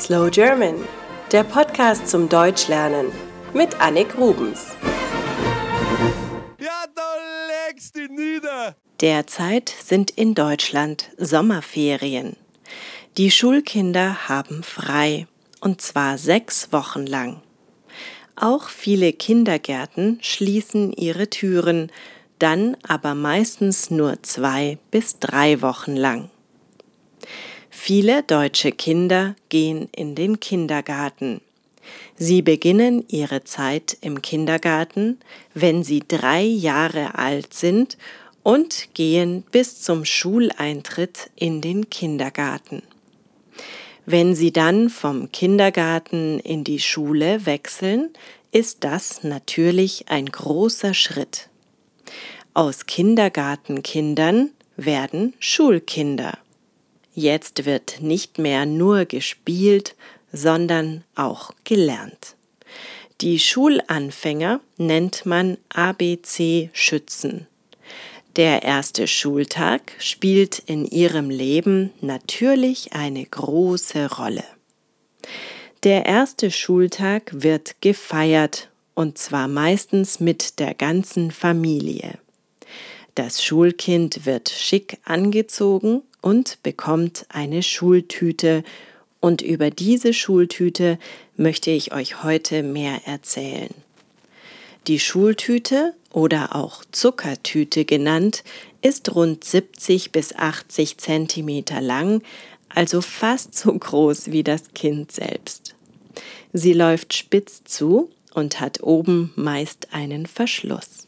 [0.00, 0.76] Slow German,
[1.30, 3.12] der Podcast zum Deutschlernen
[3.52, 4.68] mit Annik Rubens.
[6.58, 7.16] Ja, da
[7.68, 8.76] legst du nieder.
[9.02, 12.36] Derzeit sind in Deutschland Sommerferien.
[13.18, 15.26] Die Schulkinder haben frei,
[15.60, 17.42] und zwar sechs Wochen lang.
[18.36, 21.92] Auch viele Kindergärten schließen ihre Türen,
[22.38, 26.30] dann aber meistens nur zwei bis drei Wochen lang.
[27.92, 31.40] Viele deutsche Kinder gehen in den Kindergarten.
[32.14, 35.18] Sie beginnen ihre Zeit im Kindergarten,
[35.54, 37.98] wenn sie drei Jahre alt sind
[38.44, 42.84] und gehen bis zum Schuleintritt in den Kindergarten.
[44.06, 48.10] Wenn sie dann vom Kindergarten in die Schule wechseln,
[48.52, 51.48] ist das natürlich ein großer Schritt.
[52.54, 56.38] Aus Kindergartenkindern werden Schulkinder.
[57.14, 59.96] Jetzt wird nicht mehr nur gespielt,
[60.32, 62.36] sondern auch gelernt.
[63.20, 67.46] Die Schulanfänger nennt man ABC-Schützen.
[68.36, 74.44] Der erste Schultag spielt in ihrem Leben natürlich eine große Rolle.
[75.82, 82.18] Der erste Schultag wird gefeiert und zwar meistens mit der ganzen Familie.
[83.16, 88.64] Das Schulkind wird schick angezogen und bekommt eine Schultüte
[89.20, 90.98] und über diese Schultüte
[91.36, 93.74] möchte ich euch heute mehr erzählen.
[94.86, 98.42] Die Schultüte oder auch Zuckertüte genannt,
[98.82, 102.22] ist rund 70 bis 80 Zentimeter lang,
[102.68, 105.74] also fast so groß wie das Kind selbst.
[106.52, 111.06] Sie läuft spitz zu und hat oben meist einen Verschluss.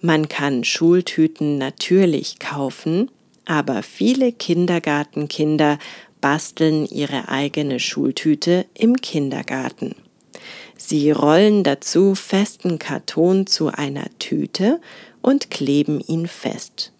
[0.00, 3.10] Man kann Schultüten natürlich kaufen,
[3.44, 5.78] aber viele Kindergartenkinder
[6.20, 9.94] basteln ihre eigene Schultüte im Kindergarten.
[10.76, 14.80] Sie rollen dazu festen Karton zu einer Tüte
[15.20, 16.92] und kleben ihn fest.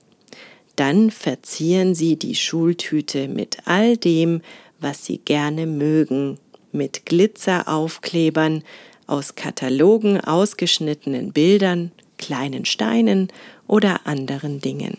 [0.77, 4.41] Dann verzieren sie die Schultüte mit all dem,
[4.81, 6.39] was sie gerne mögen,
[6.73, 8.63] mit Glitzeraufklebern,
[9.07, 13.29] aus Katalogen ausgeschnittenen Bildern, kleinen Steinen
[13.67, 14.97] oder anderen Dingen.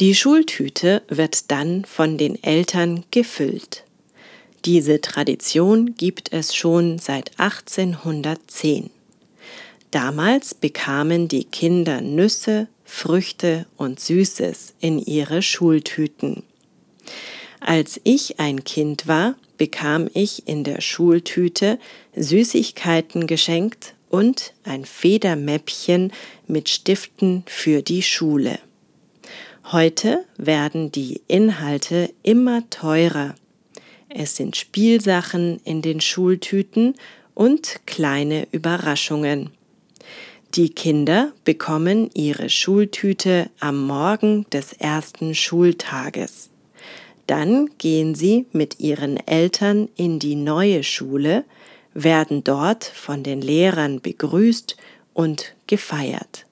[0.00, 3.84] Die Schultüte wird dann von den Eltern gefüllt.
[4.64, 8.90] Diese Tradition gibt es schon seit 1810.
[9.92, 16.42] Damals bekamen die Kinder Nüsse, Früchte und Süßes in ihre Schultüten.
[17.60, 21.78] Als ich ein Kind war, bekam ich in der Schultüte
[22.16, 26.12] Süßigkeiten geschenkt und ein Federmäppchen
[26.48, 28.58] mit Stiften für die Schule.
[29.72, 33.34] Heute werden die Inhalte immer teurer
[34.16, 36.94] es sind Spielsachen in den Schultüten
[37.34, 39.50] und kleine Überraschungen.
[40.54, 46.50] Die Kinder bekommen ihre Schultüte am Morgen des ersten Schultages.
[47.26, 51.44] Dann gehen sie mit ihren Eltern in die neue Schule,
[51.92, 54.76] werden dort von den Lehrern begrüßt
[55.12, 56.46] und gefeiert.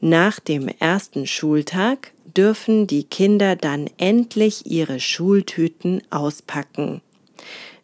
[0.00, 7.00] Nach dem ersten Schultag dürfen die Kinder dann endlich ihre Schultüten auspacken.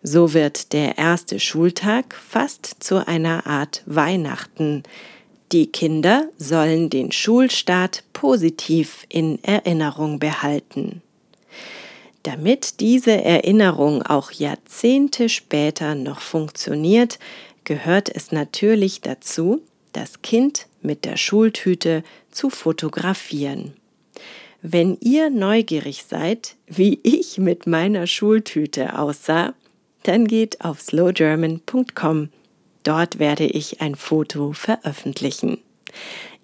[0.03, 4.83] So wird der erste Schultag fast zu einer Art Weihnachten.
[5.53, 11.03] Die Kinder sollen den Schulstart positiv in Erinnerung behalten.
[12.23, 17.19] Damit diese Erinnerung auch Jahrzehnte später noch funktioniert,
[17.65, 19.63] gehört es natürlich dazu,
[19.93, 23.75] das Kind mit der Schultüte zu fotografieren.
[24.63, 29.55] Wenn ihr neugierig seid, wie ich mit meiner Schultüte aussah,
[30.03, 32.29] dann geht auf slowgerman.com.
[32.83, 35.59] Dort werde ich ein Foto veröffentlichen.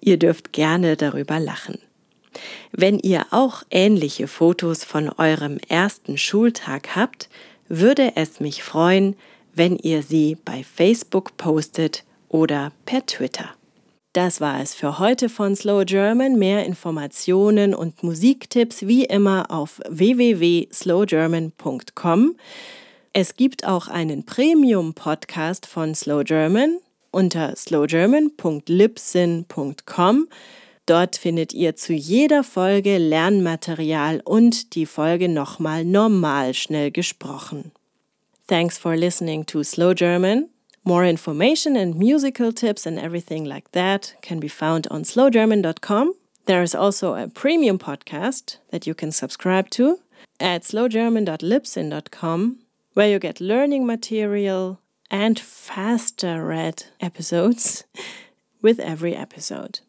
[0.01, 1.79] Ihr dürft gerne darüber lachen.
[2.71, 7.29] Wenn ihr auch ähnliche Fotos von eurem ersten Schultag habt,
[7.67, 9.15] würde es mich freuen,
[9.53, 13.56] wenn ihr sie bei Facebook postet oder per Twitter.
[14.13, 16.37] Das war es für heute von Slow German.
[16.39, 22.35] Mehr Informationen und Musiktipps wie immer auf www.slowgerman.com.
[23.13, 26.79] Es gibt auch einen Premium-Podcast von Slow German
[27.11, 30.27] unter slowgerman.libsyn.com.
[30.85, 37.73] Dort findet ihr zu jeder Folge Lernmaterial und die Folge nochmal normal schnell gesprochen.
[38.47, 40.47] Thanks for listening to Slow German.
[40.87, 46.13] More information and musical tips and everything like that can be found on slowgerman.com.
[46.45, 49.99] There is also a premium podcast that you can subscribe to.
[50.39, 52.57] at slowgerman.libsyn.com,
[52.93, 54.79] where you get learning material
[55.09, 57.85] and faster read episodes
[58.61, 59.79] with every episode.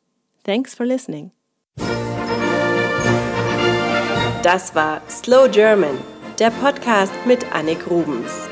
[0.44, 1.32] Thanks for listening.
[4.42, 5.98] Das war Slow German,
[6.38, 8.48] der Podcast mit Annik Rubens.